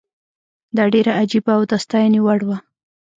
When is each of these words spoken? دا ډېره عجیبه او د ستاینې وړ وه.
دا 0.77 0.83
ډېره 0.93 1.11
عجیبه 1.21 1.51
او 1.57 1.63
د 1.71 1.73
ستاینې 1.83 2.19
وړ 2.25 2.39
وه. 2.47 2.57